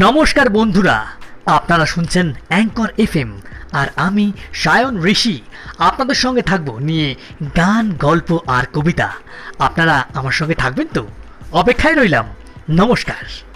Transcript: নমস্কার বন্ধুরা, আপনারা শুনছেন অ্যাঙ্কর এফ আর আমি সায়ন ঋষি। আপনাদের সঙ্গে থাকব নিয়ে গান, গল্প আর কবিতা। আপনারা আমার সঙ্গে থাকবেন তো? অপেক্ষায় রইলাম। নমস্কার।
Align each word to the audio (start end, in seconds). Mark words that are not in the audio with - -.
নমস্কার 0.00 0.50
বন্ধুরা, 0.50 1.06
আপনারা 1.46 1.86
শুনছেন 1.86 2.32
অ্যাঙ্কর 2.48 2.88
এফ 2.98 3.26
আর 3.72 3.86
আমি 3.96 4.32
সায়ন 4.52 5.04
ঋষি। 5.04 5.42
আপনাদের 5.78 6.14
সঙ্গে 6.14 6.42
থাকব 6.42 6.78
নিয়ে 6.78 7.14
গান, 7.56 7.92
গল্প 7.92 8.38
আর 8.46 8.64
কবিতা। 8.72 9.12
আপনারা 9.58 10.06
আমার 10.14 10.32
সঙ্গে 10.32 10.54
থাকবেন 10.54 10.86
তো? 10.94 11.06
অপেক্ষায় 11.52 11.94
রইলাম। 11.94 12.24
নমস্কার। 12.70 13.51